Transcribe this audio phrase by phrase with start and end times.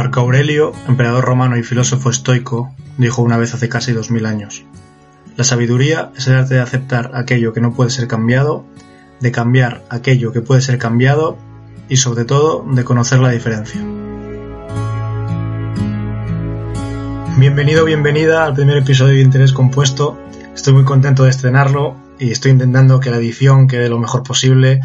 [0.00, 4.64] Marco Aurelio, emperador romano y filósofo estoico, dijo una vez hace casi dos mil años,
[5.36, 8.64] La sabiduría es el arte de aceptar aquello que no puede ser cambiado,
[9.20, 11.36] de cambiar aquello que puede ser cambiado
[11.90, 13.82] y sobre todo de conocer la diferencia.
[17.36, 20.18] Bienvenido, bienvenida al primer episodio de Interés Compuesto.
[20.54, 24.80] Estoy muy contento de estrenarlo y estoy intentando que la edición quede lo mejor posible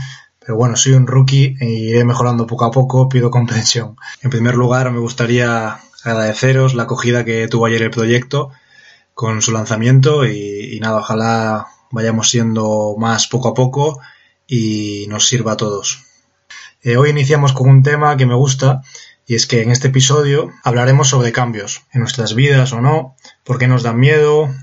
[0.45, 3.98] pero bueno, soy un rookie e iré mejorando poco a poco, pido comprensión.
[4.22, 8.52] En primer lugar, me gustaría agradeceros la acogida que tuvo ayer el proyecto
[9.16, 13.99] con su lanzamiento y, nada, ojalá vayamos siendo más poco a poco
[14.45, 16.04] y nos sirva a todos.
[16.84, 18.84] Eh, hoy iniciamos con un tema que me gusta
[19.26, 23.57] y es que en este episodio hablaremos sobre cambios en nuestras vidas o no, por
[23.57, 24.54] qué nos dan miedo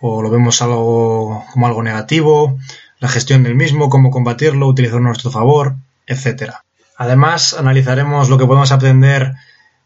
[0.00, 2.58] o lo vemos algo como algo negativo,
[3.00, 6.52] la gestión del mismo, cómo combatirlo, utilizarlo a nuestro favor, etc.
[6.96, 9.34] Además, analizaremos lo que podemos aprender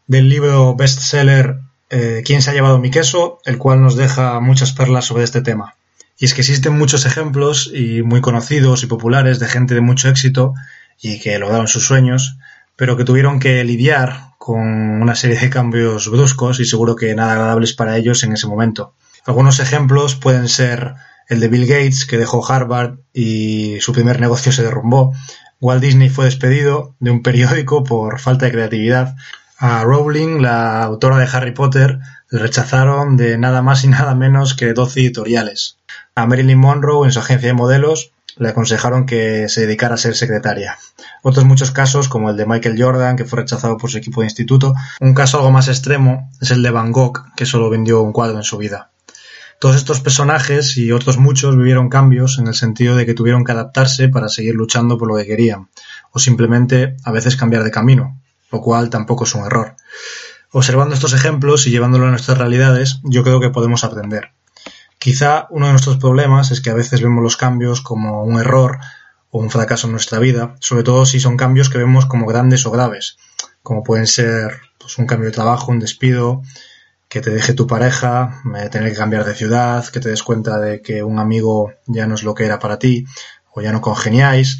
[0.07, 1.59] del libro bestseller
[1.95, 5.41] eh, ¿Quién se ha llevado mi queso?, el cual nos deja muchas perlas sobre este
[5.41, 5.75] tema.
[6.17, 10.09] Y es que existen muchos ejemplos y muy conocidos y populares de gente de mucho
[10.09, 10.55] éxito
[10.99, 12.37] y que lograron sus sueños,
[12.75, 14.59] pero que tuvieron que lidiar con
[15.01, 18.95] una serie de cambios bruscos y seguro que nada agradables para ellos en ese momento.
[19.25, 20.95] Algunos ejemplos pueden ser
[21.29, 25.13] el de Bill Gates, que dejó Harvard y su primer negocio se derrumbó.
[25.59, 29.15] Walt Disney fue despedido de un periódico por falta de creatividad.
[29.57, 34.55] A Rowling, la autora de Harry Potter, le rechazaron de nada más y nada menos
[34.55, 35.77] que 12 editoriales.
[36.15, 40.15] A Marilyn Monroe, en su agencia de modelos, le aconsejaron que se dedicara a ser
[40.15, 40.77] secretaria.
[41.21, 44.27] Otros muchos casos, como el de Michael Jordan, que fue rechazado por su equipo de
[44.27, 44.73] instituto.
[44.99, 48.37] Un caso algo más extremo es el de Van Gogh, que solo vendió un cuadro
[48.37, 48.89] en su vida.
[49.59, 53.53] Todos estos personajes y otros muchos vivieron cambios en el sentido de que tuvieron que
[53.53, 55.69] adaptarse para seguir luchando por lo que querían,
[56.11, 58.19] o simplemente a veces cambiar de camino,
[58.51, 59.75] lo cual tampoco es un error.
[60.51, 64.33] Observando estos ejemplos y llevándolo a nuestras realidades, yo creo que podemos aprender.
[64.99, 68.77] Quizá uno de nuestros problemas es que a veces vemos los cambios como un error
[69.31, 72.65] o un fracaso en nuestra vida, sobre todo si son cambios que vemos como grandes
[72.65, 73.17] o graves,
[73.63, 76.43] como pueden ser pues, un cambio de trabajo, un despido,
[77.13, 78.41] que te deje tu pareja,
[78.71, 82.15] tener que cambiar de ciudad, que te des cuenta de que un amigo ya no
[82.15, 83.05] es lo que era para ti
[83.53, 84.57] o ya no congeniáis,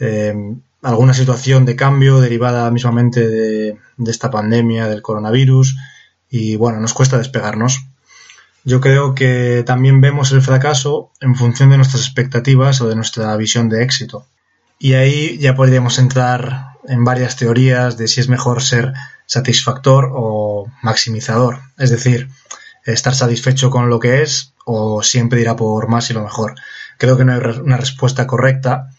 [0.00, 0.34] eh,
[0.82, 3.78] alguna situación de cambio derivada mismamente de
[4.08, 5.76] esta pandemia del coronavirus
[6.28, 7.86] y bueno, nos cuesta despegarnos.
[8.64, 13.36] Yo creo que también vemos el fracaso en función de nuestras expectativas o de nuestra
[13.36, 14.26] visión de éxito.
[14.80, 18.94] Y ahí ya podríamos entrar en varias teorías de si es mejor ser
[19.26, 22.28] satisfactor o maximizador, es decir,
[22.84, 26.54] estar satisfecho con lo que es o siempre irá por más y lo mejor.
[26.98, 28.90] Creo que no hay una respuesta correcta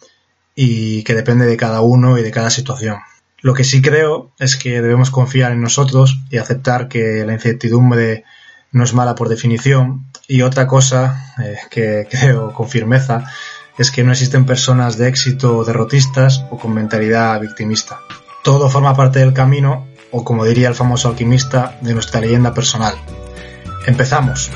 [0.55, 2.99] y que depende de cada uno y de cada situación.
[3.41, 8.23] Lo que sí creo es que debemos confiar en nosotros y aceptar que la incertidumbre
[8.71, 10.07] no es mala por definición.
[10.27, 13.25] Y otra cosa eh, que creo con firmeza
[13.77, 17.99] es que no existen personas de éxito derrotistas o con mentalidad victimista.
[18.43, 22.95] Todo forma parte del camino, o como diría el famoso alquimista, de nuestra leyenda personal.
[23.85, 24.51] Empezamos.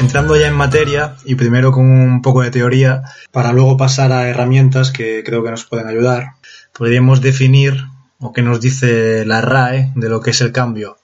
[0.00, 3.02] entrando ya en materia y primero con un poco de teoría
[3.32, 6.34] para luego pasar a herramientas que creo que nos pueden ayudar
[6.72, 7.84] podríamos definir
[8.18, 10.98] o que nos dice la RAE de lo que es el cambio.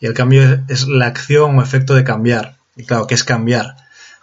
[0.00, 2.56] Y el cambio es, la acción o efecto de cambiar.
[2.76, 3.76] Y claro, ¿qué es cambiar?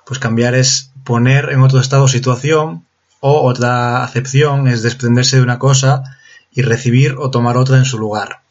[0.05, 2.85] Pues cambiar es poner en otro estado situación
[3.19, 6.03] o otra acepción es desprenderse de una cosa
[6.51, 8.41] y recibir o tomar otra en su lugar.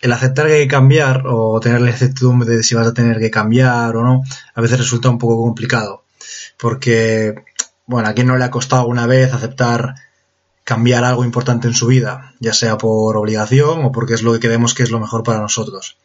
[0.00, 3.18] El aceptar que hay que cambiar o tener la incertidumbre de si vas a tener
[3.18, 4.22] que cambiar o no,
[4.54, 6.04] a veces resulta un poco complicado.
[6.58, 7.34] Porque,
[7.86, 9.94] bueno, a quien no le ha costado alguna vez aceptar
[10.64, 14.40] cambiar algo importante en su vida, ya sea por obligación o porque es lo que
[14.40, 15.96] creemos que es lo mejor para nosotros.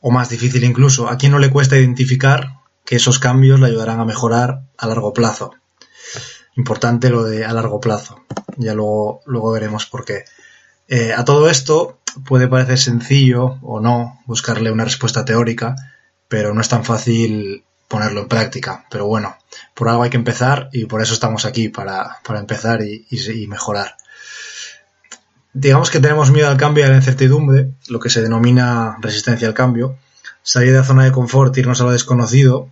[0.00, 4.00] O más difícil incluso, ¿a quién no le cuesta identificar que esos cambios le ayudarán
[4.00, 5.52] a mejorar a largo plazo?
[6.56, 8.20] Importante lo de a largo plazo.
[8.56, 10.24] Ya luego, luego veremos por qué.
[10.88, 15.76] Eh, a todo esto puede parecer sencillo o no buscarle una respuesta teórica,
[16.28, 18.86] pero no es tan fácil ponerlo en práctica.
[18.90, 19.36] Pero bueno,
[19.74, 23.96] por algo hay que empezar y por eso estamos aquí, para, empezar y, mejorar.
[25.52, 29.48] Digamos que tenemos miedo al cambio y a la incertidumbre, lo que se denomina resistencia
[29.48, 29.96] al cambio.
[30.42, 32.68] Salir de la zona de confort, irnos a lo desconocido,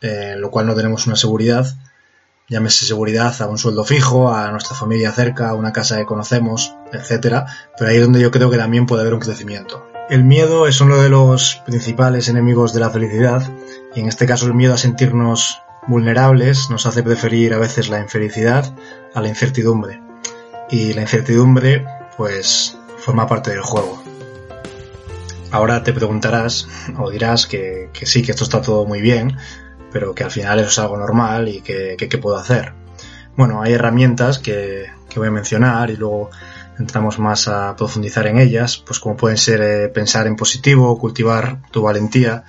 [0.00, 1.66] eh, lo cual no tenemos una seguridad.
[2.48, 6.74] Llámese seguridad a un sueldo fijo, a nuestra familia cerca, a una casa que conocemos,
[6.92, 7.46] etcétera.
[7.76, 9.86] Pero ahí es donde yo creo que también puede haber un crecimiento.
[10.08, 13.42] El miedo es uno de los principales enemigos de la felicidad
[13.94, 18.00] y en este caso el miedo a sentirnos vulnerables nos hace preferir a veces la
[18.00, 18.72] infelicidad
[19.14, 20.00] a la incertidumbre.
[20.68, 21.84] Y la incertidumbre
[22.20, 23.98] pues forma parte del juego.
[25.50, 26.68] Ahora te preguntarás
[26.98, 29.38] o dirás que, sí, que esto está todo muy bien,
[29.90, 32.74] pero que al final eso es algo normal y que qué puedo hacer.
[33.38, 36.28] Bueno, hay herramientas que, que voy a mencionar y luego
[36.78, 41.62] entramos más a profundizar en ellas, pues como pueden ser eh, pensar en positivo, cultivar
[41.70, 42.44] tu valentía,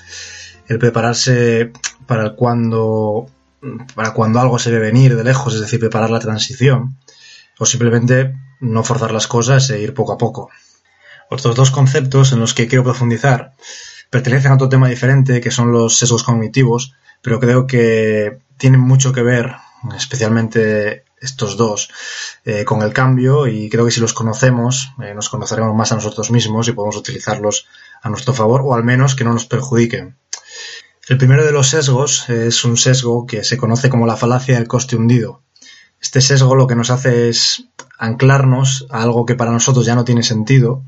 [0.67, 1.71] el prepararse
[2.05, 3.27] para cuando
[3.95, 6.97] para cuando algo se ve venir de lejos, es decir, preparar la transición,
[7.57, 10.49] o simplemente no forzar las cosas e ir poco a poco.
[11.29, 13.53] Otros dos conceptos en los que quiero profundizar
[14.09, 19.13] pertenecen a otro tema diferente, que son los sesgos cognitivos, pero creo que tienen mucho
[19.13, 19.55] que ver,
[19.95, 21.89] especialmente estos dos
[22.45, 25.95] eh, con el cambio y creo que si los conocemos eh, nos conoceremos más a
[25.95, 27.67] nosotros mismos y podemos utilizarlos
[28.01, 30.17] a nuestro favor o al menos que no nos perjudiquen.
[31.07, 34.67] El primero de los sesgos es un sesgo que se conoce como la falacia del
[34.67, 35.41] coste hundido.
[36.01, 37.65] Este sesgo lo que nos hace es
[37.97, 40.83] anclarnos a algo que para nosotros ya no tiene sentido,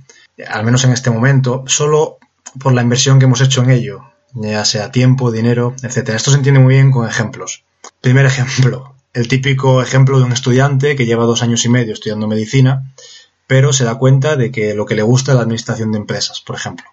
[0.48, 2.18] al menos en este momento, solo
[2.60, 4.02] por la inversión que hemos hecho en ello,
[4.34, 6.10] ya sea tiempo, dinero, etc.
[6.10, 7.64] Esto se entiende muy bien con ejemplos.
[8.02, 12.28] Primer ejemplo, el típico ejemplo de un estudiante que lleva dos años y medio estudiando
[12.28, 12.92] medicina,
[13.46, 16.42] pero se da cuenta de que lo que le gusta es la administración de empresas,
[16.42, 16.86] por ejemplo.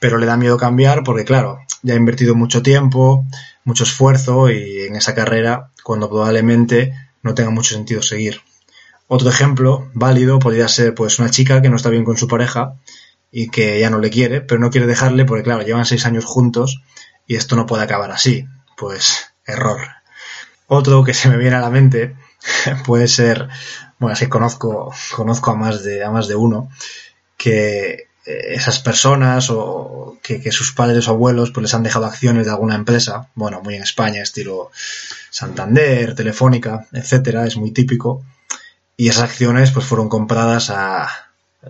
[0.00, 3.26] Pero le da miedo cambiar porque, claro, ya ha invertido mucho tiempo,
[3.64, 6.94] mucho esfuerzo y en esa carrera cuando probablemente
[7.26, 8.40] no tenga mucho sentido seguir.
[9.08, 12.74] Otro ejemplo válido podría ser pues una chica que no está bien con su pareja
[13.30, 16.24] y que ya no le quiere, pero no quiere dejarle porque claro, llevan seis años
[16.24, 16.80] juntos
[17.26, 18.46] y esto no puede acabar así.
[18.76, 19.80] Pues error.
[20.66, 22.16] Otro que se me viene a la mente
[22.86, 23.48] puede ser,
[23.98, 26.70] bueno, es que conozco, conozco a más de, a más de uno,
[27.36, 32.46] que eh, esas personas o que, sus padres o abuelos pues les han dejado acciones
[32.46, 34.70] de alguna empresa, bueno, muy en España, estilo
[35.36, 38.24] Santander, Telefónica, etcétera, es muy típico,
[38.96, 41.10] y esas acciones pues fueron compradas a,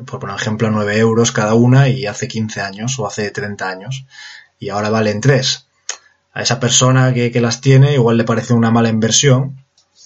[0.06, 4.06] por ejemplo, a 9 euros cada una y hace 15 años o hace 30 años,
[4.60, 5.66] y ahora valen 3
[6.32, 9.64] a esa persona que, las tiene igual le parece una mala inversión,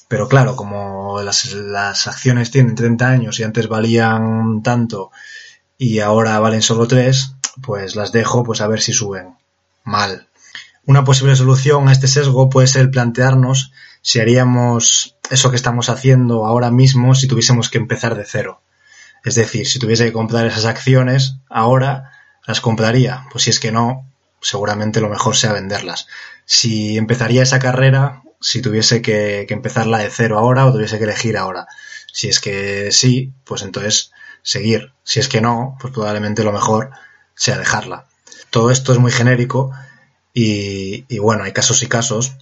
[0.09, 5.11] pero claro, como las, las, acciones tienen 30 años y antes valían tanto
[5.77, 9.37] y ahora valen solo 3, pues las dejo pues a ver si suben.
[9.85, 10.30] Mal.
[10.91, 13.71] Una posible solución a este sesgo puede ser plantearnos
[14.03, 18.61] si haríamos eso que estamos haciendo ahora mismo si tuviésemos que empezar de cero.
[19.25, 22.11] Es decir, si tuviese que comprar esas acciones, ahora
[22.45, 23.25] las compraría.
[23.31, 24.05] Pues si es que no,
[24.41, 26.09] seguramente lo mejor sea venderlas.
[26.45, 31.37] Si empezaría esa carrera, si tuviese que, empezarla de cero ahora o tuviese que elegir
[31.37, 31.69] ahora.
[32.13, 34.11] Si es que sí, pues entonces
[34.43, 34.93] seguir.
[35.05, 36.91] Si es que no, pues probablemente lo mejor
[37.37, 38.09] sea dejarla.
[38.51, 39.71] Todo esto es muy genérico
[40.33, 42.33] y, y bueno, hay casos y casos,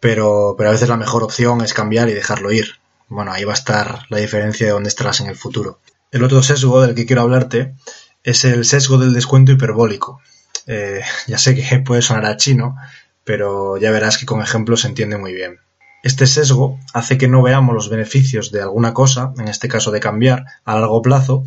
[0.00, 2.76] pero, pero a veces la mejor opción es cambiar y dejarlo ir.
[3.08, 5.80] Bueno, ahí va a estar la diferencia de dónde estarás en el futuro.
[6.10, 7.74] El otro sesgo del que quiero hablarte
[8.22, 10.20] es el sesgo del descuento hiperbólico.
[10.66, 12.76] Eh, ya sé que puede sonar a chino,
[13.24, 15.60] pero ya verás que con ejemplos se entiende muy bien.
[16.02, 19.98] Este sesgo hace que no veamos los beneficios de alguna cosa, en este caso de
[19.98, 21.44] cambiar, a largo plazo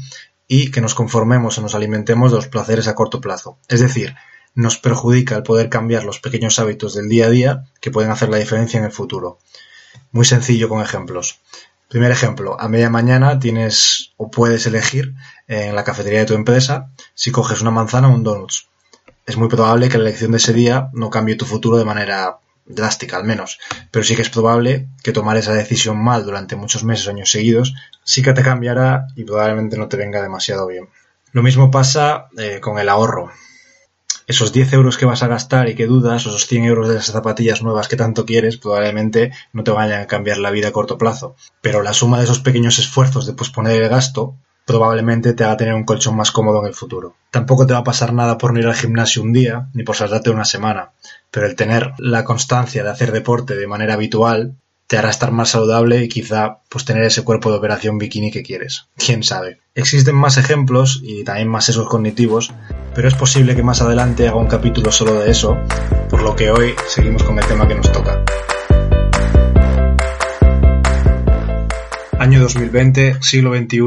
[0.48, 3.58] y que nos conformemos o nos alimentemos de los placeres a corto plazo.
[3.70, 4.16] Es decir,
[4.60, 8.30] nos perjudica el poder cambiar los pequeños hábitos del día a día que pueden hacer
[8.30, 9.40] la diferencia en el futuro.
[10.12, 11.40] Muy sencillo con ejemplos.
[11.88, 15.16] Primer ejemplo, a media mañana tienes o puedes elegir
[15.48, 18.70] en la cafetería de tu empresa si coges una manzana o un donuts
[19.30, 22.40] es muy probable que la elección de ese día no cambie tu futuro de manera
[22.66, 23.60] drástica al menos,
[23.92, 27.30] pero sí que es probable que tomar esa decisión mal durante muchos meses o años
[27.30, 30.90] seguidos sí que te cambiará y probablemente no te venga demasiado bien.
[31.32, 33.32] Lo mismo pasa eh, con el ahorro.
[34.30, 37.14] Esos 10 euros que vas a gastar y que dudas, esos 100 euros de esas
[37.14, 41.00] zapatillas nuevas que tanto quieres, probablemente no te vayan a cambiar la vida a corto
[41.00, 41.36] plazo.
[41.62, 44.36] Pero la suma de esos pequeños esfuerzos de posponer el gasto
[44.68, 47.16] probablemente te haga tener un colchón más cómodo en el futuro.
[47.32, 49.96] Tampoco te va a pasar nada por no ir al gimnasio un día, ni por
[49.96, 50.92] saltarte una semana,
[51.32, 54.54] pero el tener la constancia de hacer deporte de manera habitual
[54.90, 58.42] te hará estar más saludable y quizá pues tener ese cuerpo de operación bikini que
[58.42, 58.88] quieres.
[58.98, 59.60] Quién sabe.
[59.76, 62.52] Existen más ejemplos y también más sesgos cognitivos,
[62.96, 65.60] pero es posible que más adelante haga un capítulo solo de eso,
[66.10, 68.24] por lo que hoy seguimos con el tema que nos toca.
[72.18, 73.80] Año 2020, siglo XXI,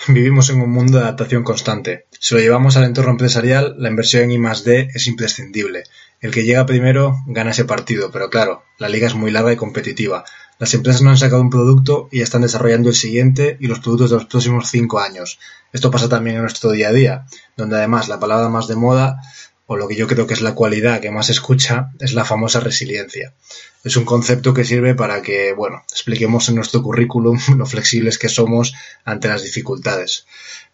[0.08, 2.06] Vivimos en un mundo de adaptación constante.
[2.18, 5.84] Si lo llevamos al entorno empresarial, la inversión en I+D es imprescindible.
[6.20, 9.56] El que llega primero gana ese partido, pero claro, la liga es muy larga y
[9.56, 10.24] competitiva.
[10.58, 14.10] Las empresas no han sacado un producto y están desarrollando el siguiente y los productos
[14.10, 15.38] de los próximos cinco años.
[15.72, 17.26] Esto pasa también en nuestro día a día,
[17.56, 19.20] donde además la palabra más de moda
[19.70, 22.58] o lo que yo creo que es la cualidad que más escucha es la famosa
[22.58, 23.34] resiliencia.
[23.84, 28.28] Es un concepto que sirve para que, bueno, expliquemos en nuestro currículum lo flexibles que
[28.28, 28.74] somos
[29.04, 30.26] ante las dificultades.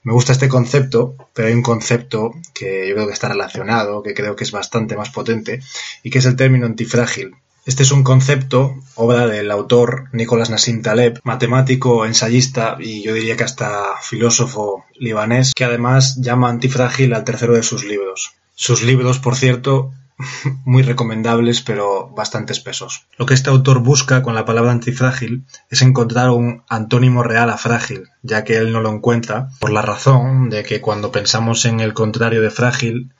[0.03, 4.15] Me gusta este concepto, pero hay un concepto que yo creo que está relacionado, que
[4.15, 5.61] creo que es bastante más potente,
[6.03, 7.35] y que es el término antifrágil.
[7.67, 13.37] Este es un concepto, obra del autor Nicolás Nassim Taleb, matemático, ensayista y yo diría
[13.37, 18.33] que hasta filósofo libanés, que además llama antifrágil al tercero de sus libros.
[18.57, 19.93] Sus libros, por cierto,
[20.65, 23.07] muy recomendables, pero bastante espesos.
[23.19, 27.59] Lo que este autor busca con la palabra antifrágil es encontrar un antónimo real a
[27.59, 31.81] frágil, ya que él no lo encuentra, por la razón de que cuando pensamos en
[31.81, 33.13] el contrario de frágil,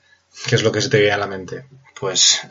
[0.47, 1.65] ¿qué es lo que se te viene a la mente?
[1.99, 2.41] Pues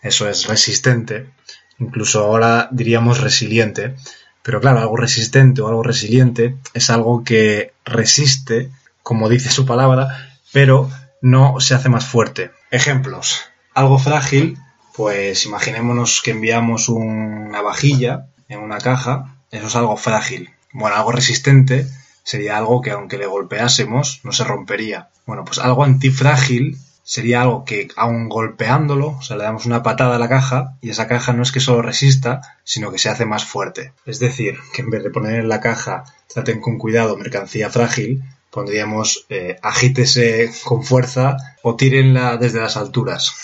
[0.00, 1.30] eso es resistente,
[1.78, 3.96] incluso ahora diríamos resiliente,
[4.44, 8.70] pero claro, algo resistente o algo resiliente es algo que resiste,
[9.02, 10.88] como dice su palabra, pero
[11.22, 12.50] no se hace más fuerte.
[12.70, 13.40] Ejemplos.
[13.74, 14.58] Algo frágil,
[14.94, 20.50] pues imaginémonos que enviamos una vajilla en una caja, eso es algo frágil.
[20.72, 21.86] Bueno, algo resistente
[22.24, 25.08] sería algo que aunque le golpeásemos no se rompería.
[25.26, 30.16] Bueno, pues algo antifrágil sería algo que aun golpeándolo, o sea, le damos una patada
[30.16, 33.24] a la caja y esa caja no es que solo resista, sino que se hace
[33.24, 33.94] más fuerte.
[34.04, 38.24] Es decir, que en vez de poner en la caja traten con cuidado mercancía frágil,
[38.50, 43.34] pondríamos eh, agítese con fuerza o tírenla desde las alturas.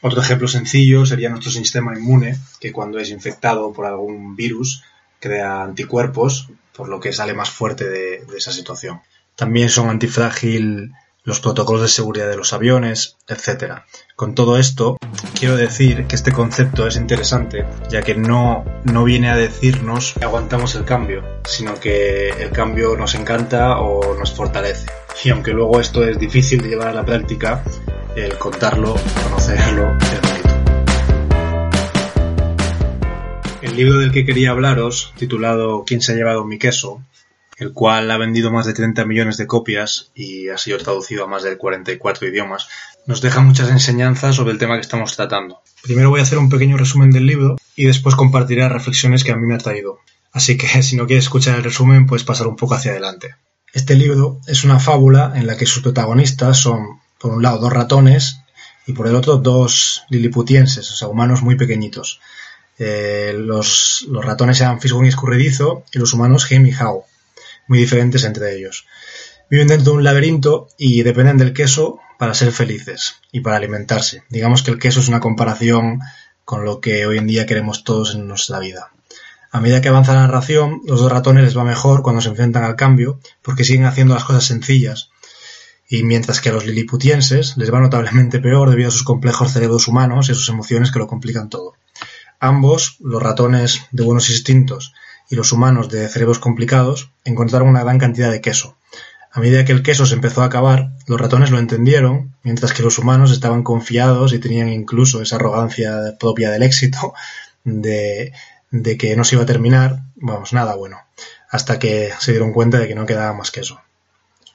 [0.00, 4.82] Otro ejemplo sencillo sería nuestro sistema inmune, que cuando es infectado por algún virus
[5.20, 9.00] crea anticuerpos, por lo que sale más fuerte de, de esa situación.
[9.36, 10.92] También son antifrágil
[11.24, 13.82] los protocolos de seguridad de los aviones, etc.
[14.16, 14.96] Con todo esto,
[15.42, 20.24] quiero decir que este concepto es interesante, ya que no, no viene a decirnos que
[20.24, 24.86] aguantamos el cambio, sino que el cambio nos encanta o nos fortalece.
[25.24, 27.64] Y aunque luego esto es difícil de llevar a la práctica,
[28.14, 28.94] el contarlo,
[29.24, 30.50] conocerlo, es bonito.
[33.62, 37.02] El libro del que quería hablaros, titulado ¿Quién se ha llevado mi queso?,
[37.62, 41.28] el cual ha vendido más de 30 millones de copias y ha sido traducido a
[41.28, 42.68] más de 44 idiomas,
[43.06, 45.62] nos deja muchas enseñanzas sobre el tema que estamos tratando.
[45.82, 49.36] Primero voy a hacer un pequeño resumen del libro y después compartiré reflexiones que a
[49.36, 49.98] mí me ha traído.
[50.32, 53.36] Así que si no quieres escuchar el resumen, puedes pasar un poco hacia adelante.
[53.72, 57.72] Este libro es una fábula en la que sus protagonistas son, por un lado, dos
[57.72, 58.40] ratones
[58.86, 62.20] y por el otro, dos liliputienses, o sea, humanos muy pequeñitos.
[62.78, 67.06] Eh, los, los, ratones eran Fisgón y Escurridizo y los humanos Hem y Hao
[67.68, 68.86] muy diferentes entre ellos.
[69.50, 74.22] Viven dentro de un laberinto y dependen del queso para ser felices y para alimentarse.
[74.30, 76.00] Digamos que el queso es una comparación
[76.44, 78.92] con lo que hoy en día queremos todos en nuestra vida.
[79.50, 82.64] A medida que avanza la narración, los dos ratones les va mejor cuando se enfrentan
[82.64, 85.10] al cambio, porque siguen haciendo las cosas sencillas,
[85.88, 89.88] y mientras que a los liliputienses les va notablemente peor debido a sus complejos cerebros
[89.88, 91.74] humanos y sus emociones que lo complican todo.
[92.40, 94.94] Ambos, los ratones de buenos instintos
[95.32, 98.76] y los humanos de cerebros complicados encontraron una gran cantidad de queso.
[99.32, 102.82] A medida que el queso se empezó a acabar, los ratones lo entendieron, mientras que
[102.82, 107.14] los humanos estaban confiados y tenían incluso esa arrogancia propia del éxito
[107.64, 108.34] de,
[108.70, 110.98] de que no se iba a terminar, vamos, nada bueno,
[111.48, 113.80] hasta que se dieron cuenta de que no quedaba más queso.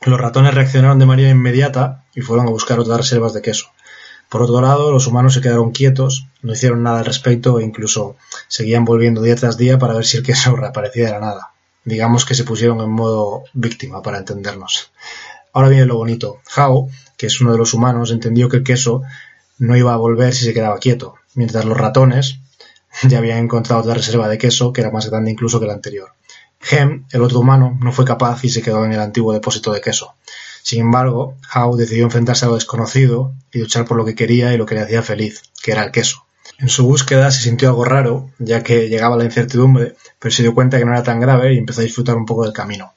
[0.02, 3.72] Los ratones reaccionaron de manera inmediata y fueron a buscar otras reservas de queso.
[4.30, 8.18] Por otro lado, los humanos se quedaron quietos, no hicieron nada al respecto e incluso
[8.48, 11.52] seguían volviendo día tras día para ver si el queso reaparecía de la nada.
[11.86, 14.92] Digamos que se pusieron en modo víctima para entendernos.
[15.54, 16.40] Ahora viene lo bonito.
[16.56, 19.02] Hao, que es uno de los humanos, entendió que el queso
[19.58, 22.40] no iba a volver si se quedaba quieto, mientras los ratones
[23.04, 26.12] ya habían encontrado otra reserva de queso que era más grande incluso que la anterior.
[26.70, 29.82] Hem, el otro humano, no fue capaz y se quedó en el antiguo depósito de
[29.82, 30.16] queso.
[30.68, 34.58] Sin embargo, Howe decidió enfrentarse a lo desconocido y luchar por lo que quería y
[34.58, 36.26] lo que le hacía feliz, que era el queso.
[36.60, 40.54] En su búsqueda se sintió algo raro, ya que llegaba la incertidumbre, pero se dio
[40.54, 42.96] cuenta que no era tan grave y empezó a disfrutar un poco del camino.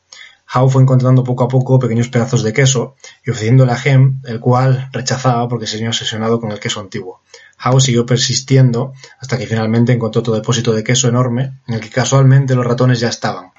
[0.53, 4.41] Howe fue encontrando poco a poco pequeños pedazos de queso y ofreciéndole a Hem, el
[4.41, 7.23] cual rechazaba porque se había obsesionado con el queso antiguo.
[7.65, 11.91] Howe siguió persistiendo hasta que finalmente encontró otro depósito de queso enorme en el que
[11.91, 13.53] casualmente los ratones ya estaban.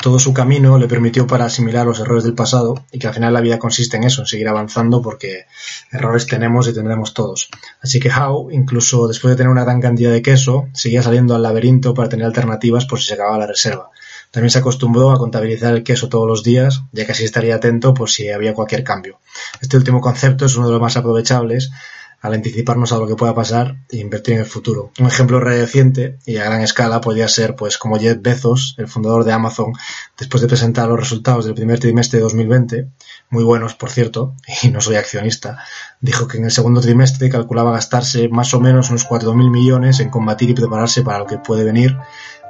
[0.00, 3.34] Todo su camino le permitió para asimilar los errores del pasado y que al final
[3.34, 5.46] la vida consiste en eso, en seguir avanzando porque
[5.90, 7.48] errores tenemos y tendremos todos.
[7.82, 11.42] Así que Howe, incluso después de tener una gran cantidad de queso, seguía saliendo al
[11.42, 13.90] laberinto para tener alternativas por si se acababa la reserva.
[14.30, 17.94] También se acostumbró a contabilizar el queso todos los días, ya que así estaría atento
[17.94, 19.18] por si había cualquier cambio.
[19.60, 21.70] Este último concepto es uno de los más aprovechables
[22.20, 24.90] al anticiparnos a lo que pueda pasar e invertir en el futuro.
[24.98, 29.24] Un ejemplo reciente y a gran escala podría ser pues como Jeff Bezos, el fundador
[29.24, 29.72] de Amazon,
[30.18, 32.88] después de presentar los resultados del primer trimestre de 2020,
[33.30, 35.58] muy buenos por cierto, y no soy accionista,
[36.00, 40.10] dijo que en el segundo trimestre calculaba gastarse más o menos unos 4.000 millones en
[40.10, 41.96] combatir y prepararse para lo que puede venir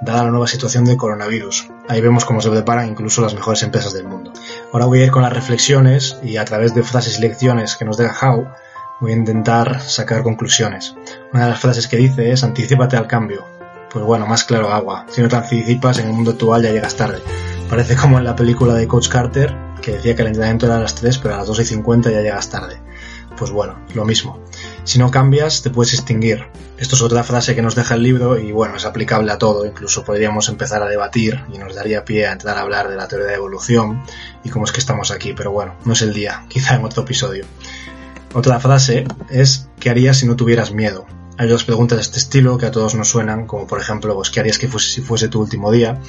[0.00, 1.68] dada la nueva situación del coronavirus.
[1.88, 4.32] Ahí vemos cómo se preparan incluso las mejores empresas del mundo.
[4.72, 7.84] Ahora voy a ir con las reflexiones y a través de frases y lecciones que
[7.84, 8.48] nos deja Howe,
[9.00, 10.94] voy a intentar sacar conclusiones.
[11.32, 13.44] Una de las frases que dice es anticipate al cambio.
[13.90, 15.06] Pues bueno, más claro agua.
[15.08, 17.20] Si no te anticipas, en el mundo actual ya llegas tarde.
[17.70, 20.80] Parece como en la película de Coach Carter, que decía que el entrenamiento era a
[20.80, 22.80] las 3, pero a las 2 y 50 ya llegas tarde.
[23.36, 24.42] Pues bueno, lo mismo.
[24.82, 26.46] Si no cambias, te puedes extinguir.
[26.76, 29.64] Esto es otra frase que nos deja el libro y bueno, es aplicable a todo.
[29.64, 33.06] Incluso podríamos empezar a debatir y nos daría pie a entrar a hablar de la
[33.06, 34.02] teoría de evolución
[34.42, 35.34] y cómo es que estamos aquí.
[35.34, 37.44] Pero bueno, no es el día, quizá en otro episodio.
[38.34, 41.06] Otra frase es ¿qué harías si no tuvieras miedo?
[41.38, 44.30] Hay dos preguntas de este estilo que a todos nos suenan, como por ejemplo, pues,
[44.30, 46.00] ¿qué harías que fuese, si fuese tu último día?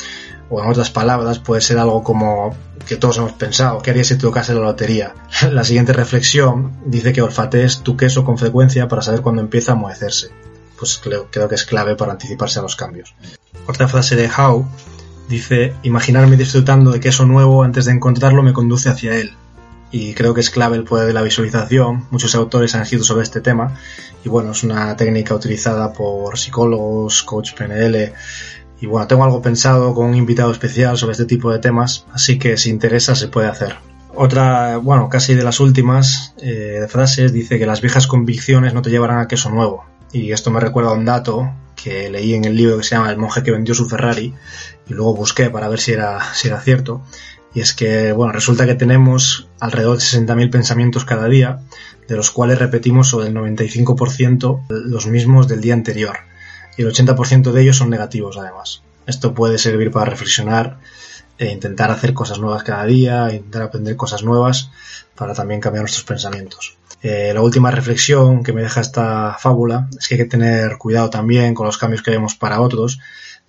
[0.50, 2.56] O en otras palabras, puede ser algo como
[2.88, 5.14] que todos hemos pensado, ¿qué harías si te tocase la lotería?
[5.52, 9.76] La siguiente reflexión dice que olfatees tu queso con frecuencia para saber cuándo empieza a
[9.76, 10.32] amoecerse.
[10.78, 13.14] Pues creo, creo que es clave para anticiparse a los cambios.
[13.68, 14.66] Otra frase de Howe
[15.30, 19.36] dice, imaginarme disfrutando de queso nuevo antes de encontrarlo me conduce hacia él
[19.92, 22.08] y creo que es clave el poder de la visualización.
[22.12, 23.78] Muchos autores han escrito sobre este tema
[24.24, 28.14] y bueno, es una técnica utilizada por psicólogos, coach PNL
[28.82, 32.40] y bueno, tengo algo pensado con un invitado especial sobre este tipo de temas, así
[32.40, 33.76] que si interesa se puede hacer.
[34.16, 38.90] Otra, bueno, casi de las últimas eh, frases dice que las viejas convicciones no te
[38.90, 39.86] llevarán a queso nuevo.
[40.12, 43.12] Y esto me recuerda a un dato que leí en el libro que se llama
[43.12, 44.34] El monje que vendió su Ferrari
[44.88, 47.02] y luego busqué para ver si era, si era cierto.
[47.54, 51.60] Y es que, bueno, resulta que tenemos alrededor de 60.000 pensamientos cada día,
[52.08, 56.18] de los cuales repetimos sobre el 95% los mismos del día anterior.
[56.78, 58.84] Y el 80% de ellos son negativos, además.
[59.06, 60.80] Esto puede servir para reflexionar
[61.38, 64.70] e intentar hacer cosas nuevas cada día, intentar aprender cosas nuevas
[65.16, 66.78] para también cambiar nuestros pensamientos.
[67.02, 71.10] Eh, la última reflexión que me deja esta fábula es que hay que tener cuidado
[71.10, 73.00] también con los cambios que vemos para otros,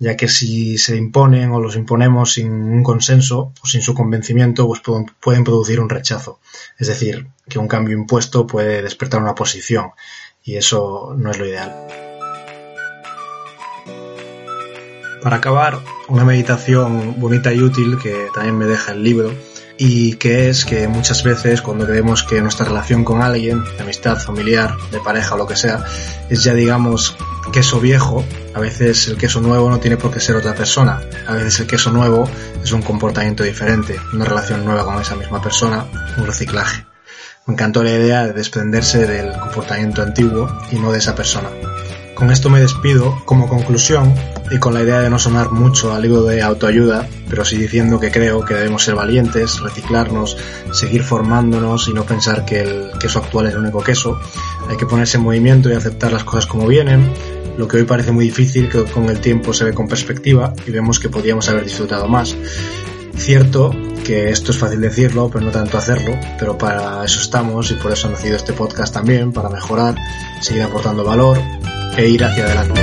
[0.01, 4.65] ya que si se imponen o los imponemos sin un consenso o sin su convencimiento,
[4.65, 4.81] pues
[5.19, 6.39] pueden producir un rechazo.
[6.79, 9.91] Es decir, que un cambio impuesto puede despertar una posición
[10.43, 11.87] y eso no es lo ideal.
[15.21, 19.31] Para acabar, una meditación bonita y útil que también me deja el libro
[19.77, 24.17] y que es que muchas veces cuando creemos que nuestra relación con alguien, de amistad,
[24.17, 25.85] familiar, de pareja o lo que sea,
[26.27, 27.15] es ya digamos
[27.53, 31.33] queso viejo, a veces el queso nuevo no tiene por qué ser otra persona, a
[31.33, 32.29] veces el queso nuevo
[32.63, 35.85] es un comportamiento diferente, una relación nueva con esa misma persona,
[36.17, 36.85] un reciclaje.
[37.47, 41.49] Me encantó la idea de desprenderse del comportamiento antiguo y no de esa persona.
[42.21, 44.13] Con esto me despido como conclusión
[44.51, 47.99] y con la idea de no sonar mucho al libro de autoayuda, pero sí diciendo
[47.99, 50.37] que creo que debemos ser valientes, reciclarnos,
[50.71, 54.19] seguir formándonos y no pensar que el queso actual es el único queso.
[54.69, 57.11] Hay que ponerse en movimiento y aceptar las cosas como vienen,
[57.57, 60.69] lo que hoy parece muy difícil, que con el tiempo se ve con perspectiva y
[60.69, 62.37] vemos que podíamos haber disfrutado más.
[63.17, 63.71] Cierto
[64.05, 67.91] que esto es fácil decirlo, pero no tanto hacerlo, pero para eso estamos y por
[67.91, 69.95] eso ha nacido este podcast también, para mejorar,
[70.39, 71.39] seguir aportando valor
[71.97, 72.81] e ir hacia adelante.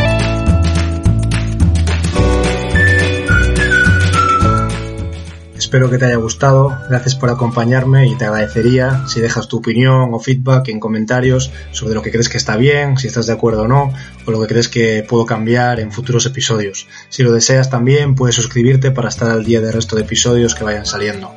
[5.68, 10.14] Espero que te haya gustado, gracias por acompañarme y te agradecería si dejas tu opinión
[10.14, 13.64] o feedback en comentarios sobre lo que crees que está bien, si estás de acuerdo
[13.64, 13.92] o no,
[14.24, 16.86] o lo que crees que puedo cambiar en futuros episodios.
[17.10, 20.64] Si lo deseas también puedes suscribirte para estar al día del resto de episodios que
[20.64, 21.34] vayan saliendo.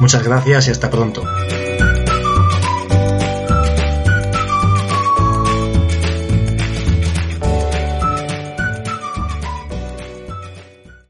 [0.00, 1.22] Muchas gracias y hasta pronto.